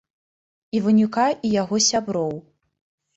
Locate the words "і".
1.49-1.51